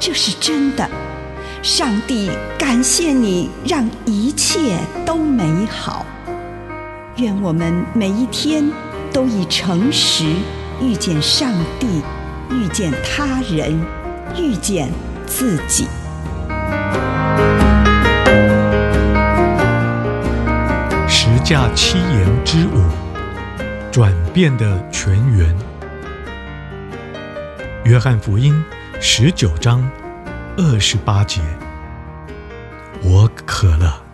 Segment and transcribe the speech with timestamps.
[0.00, 0.88] 这是真的。
[1.62, 6.06] 上帝感谢你，让一切都美好。
[7.16, 8.72] 愿我们每一天
[9.12, 10.24] 都以诚实
[10.80, 11.86] 遇见上帝，
[12.50, 13.78] 遇见他人，
[14.38, 14.90] 遇见
[15.26, 15.86] 自己。
[21.06, 22.82] 十架七言之舞，
[23.92, 25.54] 转变的泉源。
[27.84, 28.54] 约翰福音
[29.02, 29.90] 十九章
[30.58, 31.40] 二十八节：
[33.02, 34.04] 我渴了。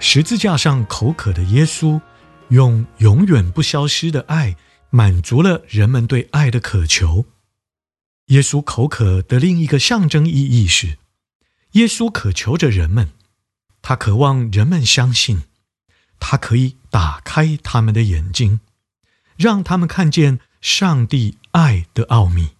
[0.00, 2.00] 十字架上口渴的耶稣，
[2.48, 4.56] 用永远不消失的爱，
[4.90, 7.24] 满足了人们对爱的渴求。
[8.26, 10.98] 耶稣口渴的另一个象征意义是，
[11.74, 13.10] 耶稣渴求着人们。
[13.80, 15.44] 他渴望人们相信，
[16.18, 18.58] 他可以打开他们的眼睛，
[19.36, 22.50] 让他们看见上帝爱的奥秘。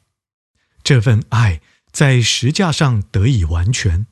[0.83, 4.07] 这份爱在实架上得以完全。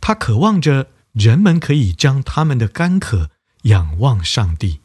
[0.00, 3.30] 他渴望着人们可以将他们的干渴
[3.62, 4.80] 仰望上帝，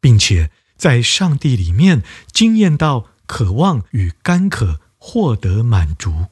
[0.00, 6.26] 并且在上帝里面惊艳到渴望与干渴获得满足。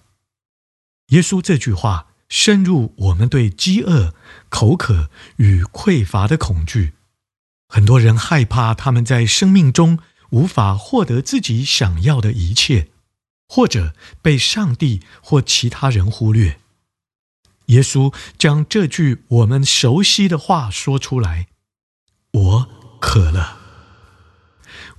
[1.09, 2.07] 耶稣这句话。
[2.31, 4.13] 深入我们对饥饿、
[4.51, 6.93] 口渴与匮乏的恐惧。
[7.69, 9.99] 很多人害怕他们在生命中
[10.31, 12.89] 无法获得自己想要的一切，
[13.49, 16.61] 或者被上帝或其他人忽略。
[17.67, 21.49] 耶稣将这句我们熟悉的话说出来
[22.33, 22.69] ：“我
[23.01, 23.59] 渴了。”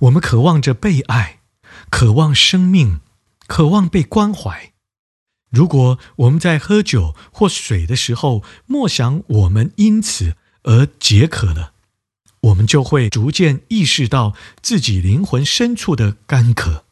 [0.00, 1.40] 我们渴望着被爱，
[1.90, 3.00] 渴望生命，
[3.46, 4.72] 渴望被关怀。
[5.50, 11.74] 如果我们在喝酒或水的时候，默想我们因此而解渴了，
[12.40, 16.84] 我们就会逐渐意识到自己灵魂深处的干渴。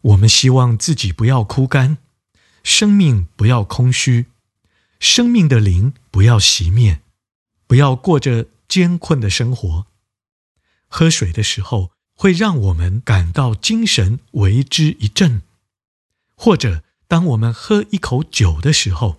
[0.00, 1.98] 我们希望自己不要枯干，
[2.62, 4.26] 生命不要空虚，
[5.00, 7.00] 生命的灵不要熄灭，
[7.66, 9.86] 不要过着艰困的生活。
[10.86, 15.42] 喝水的时候会让我们感到精神为之一振，
[16.34, 16.82] 或者。
[17.10, 19.16] 当我们喝一口酒的时候，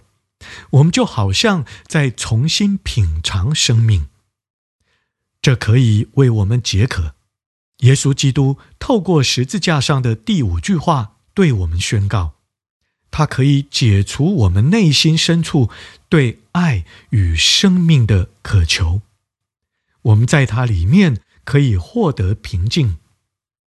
[0.69, 4.09] 我们就好像在重新品尝生命。
[5.49, 7.15] 这可以为我们解渴。
[7.77, 12.35] 耶稣基督透过十字架上的第五句话对我们宣告：
[13.09, 15.71] 他可以解除我们内心深处
[16.07, 19.01] 对爱与生命的渴求。
[20.03, 22.99] 我们在他里面可以获得平静，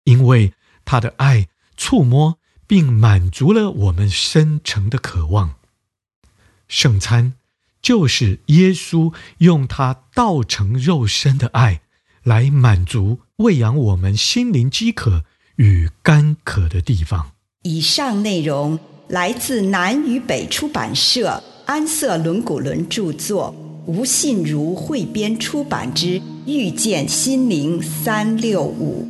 [0.03, 1.47] 因为他的爱
[1.77, 2.41] 触摸。
[2.67, 5.55] 并满足了我们深层的渴望。
[6.69, 7.33] 圣餐
[7.81, 11.81] 就是耶稣用他道成肉身的爱
[12.23, 15.25] 来满足喂养我们心灵饥渴
[15.57, 17.33] 与干渴的地方。
[17.63, 18.79] 以上内容
[19.09, 23.55] 来自南与北出版社安瑟伦古伦著作，
[23.87, 29.07] 吴信如汇编出版之《遇见心灵三六五》。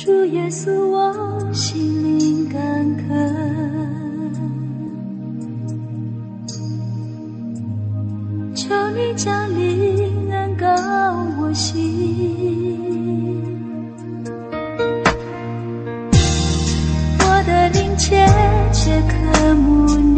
[0.00, 3.14] 主耶稣，我心灵干渴，
[8.68, 10.66] 求你降临恩膏
[11.40, 11.78] 我心，
[17.18, 18.26] 我的灵切
[18.70, 20.17] 切渴慕你，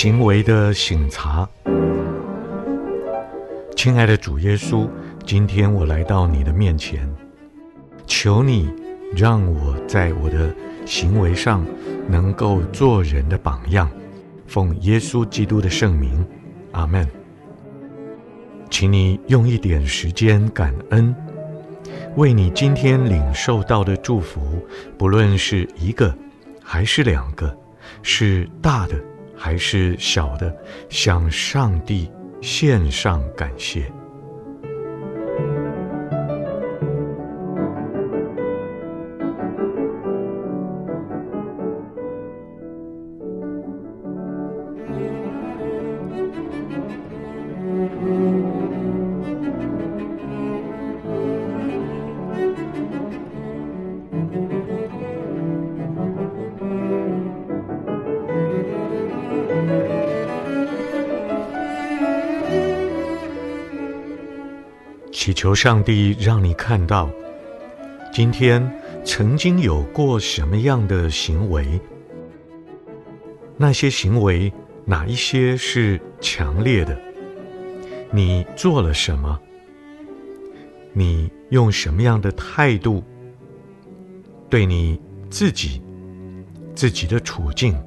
[0.00, 1.48] 行为的省察，
[3.74, 4.88] 亲爱的主耶稣，
[5.26, 7.12] 今天我来到你的面前，
[8.06, 8.72] 求你
[9.16, 10.54] 让我在我的
[10.86, 11.66] 行为上
[12.08, 13.90] 能够做人的榜样，
[14.46, 16.24] 奉耶稣基督的圣名，
[16.70, 17.04] 阿门。
[18.70, 21.12] 请你用一点时间感恩，
[22.14, 24.64] 为你今天领受到的祝福，
[24.96, 26.16] 不论是一个
[26.62, 27.52] 还是两个，
[28.04, 28.94] 是大的。
[29.38, 30.54] 还是小的，
[30.90, 32.10] 向上帝
[32.42, 33.90] 献上感谢。
[65.28, 67.10] 祈求上帝让你看到，
[68.10, 68.66] 今天
[69.04, 71.78] 曾经有过什么样的行为？
[73.58, 74.50] 那些行为
[74.86, 76.98] 哪一些是强烈的？
[78.10, 79.38] 你做了什么？
[80.94, 83.04] 你用什么样的态度
[84.48, 85.82] 对你自己、
[86.74, 87.78] 自己的处境、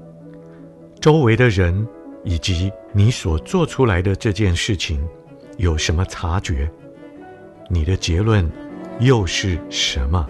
[0.99, 1.87] 周围的人
[2.23, 5.03] 以及你所做出来的这件事情
[5.57, 6.71] 有什么察觉？
[7.73, 8.45] 你的结论
[8.99, 10.27] 又是什么？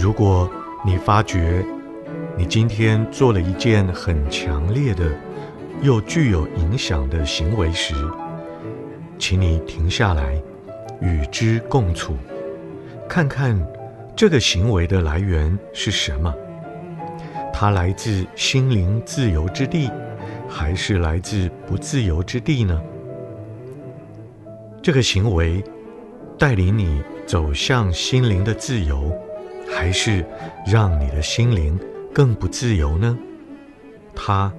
[0.00, 0.50] 如果
[0.82, 1.62] 你发觉
[2.34, 5.12] 你今天做了一件很强烈的
[5.82, 7.94] 又具有影响的行为时，
[9.18, 10.40] 请你停下来，
[11.02, 12.16] 与之共处，
[13.06, 13.54] 看看
[14.16, 16.34] 这个行为的来源是什么？
[17.52, 19.90] 它来自心灵自由之地，
[20.48, 22.80] 还是来自不自由之地呢？
[24.80, 25.62] 这个行为
[26.38, 29.12] 带领你走向心灵的自由，
[29.70, 30.24] 还是
[30.66, 31.78] 让你的心灵
[32.12, 33.16] 更不自由呢？
[34.14, 34.52] 它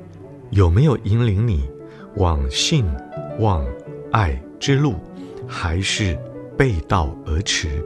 [0.49, 1.69] 有没有引领你
[2.15, 2.85] 往信、
[3.39, 3.65] 望、
[4.11, 4.95] 爱之路，
[5.47, 6.17] 还是
[6.57, 7.83] 背道而驰？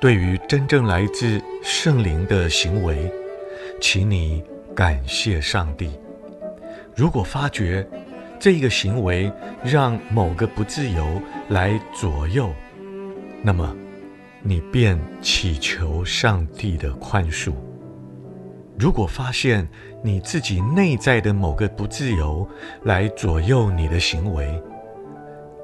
[0.00, 3.12] 对于真正来自圣灵的行为，
[3.82, 4.42] 请你
[4.74, 5.90] 感谢上帝。
[6.96, 7.86] 如果发觉
[8.38, 9.30] 这个行为
[9.62, 12.50] 让某个不自由来左右，
[13.42, 13.76] 那么
[14.42, 17.52] 你便祈求上帝的宽恕。
[18.78, 19.68] 如果发现
[20.02, 22.48] 你自己内在的某个不自由
[22.84, 24.50] 来左右你的行为，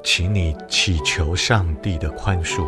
[0.05, 2.67] 请你祈求上帝的宽恕。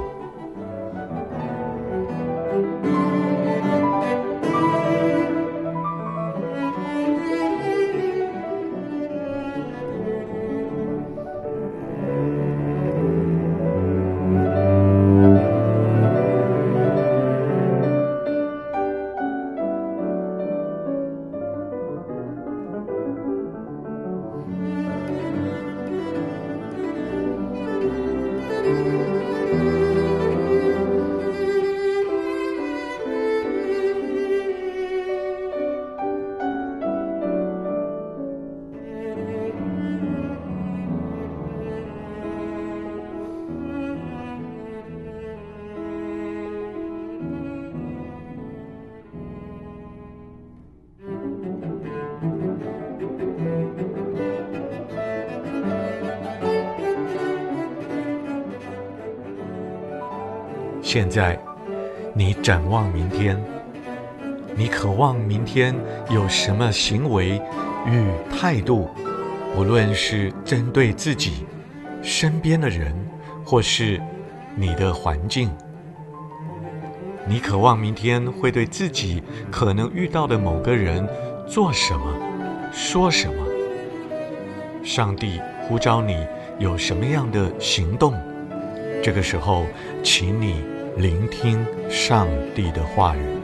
[60.91, 61.39] 现在，
[62.15, 63.39] 你展望明天，
[64.57, 65.75] 你渴望明天
[66.09, 67.39] 有什么行为
[67.85, 68.89] 与态度？
[69.55, 71.45] 不论是针对自己、
[72.01, 72.91] 身边的人，
[73.45, 74.01] 或是
[74.55, 75.51] 你的环境，
[77.27, 81.07] 你渴望明天会对自己可能遇到的某个人
[81.47, 82.19] 做什么、
[82.73, 83.47] 说什么？
[84.83, 86.27] 上帝呼召你
[86.59, 88.15] 有什么样的行动？
[89.03, 89.67] 这个时候，
[90.03, 90.78] 请你。
[90.99, 92.27] 聆听上
[92.57, 93.38] 帝的话语。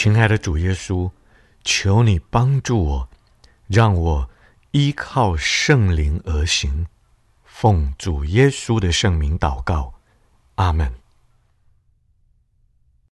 [0.00, 1.10] 亲爱的主耶稣，
[1.64, 3.08] 求你帮助我，
[3.66, 4.30] 让我
[4.70, 6.86] 依靠圣灵而行。
[7.42, 9.94] 奉主耶稣的圣名祷告，
[10.54, 10.94] 阿门。